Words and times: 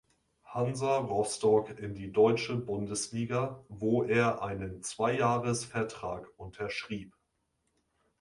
Hansa 0.45 0.97
Rostock 0.97 1.77
in 1.77 1.93
die 1.93 2.11
deutsche 2.11 2.55
Bundesliga, 2.55 3.63
wo 3.69 4.01
er 4.03 4.41
einen 4.41 4.81
Zweijahres-Vertrag 4.81 6.25
unterschrieb. 6.37 7.13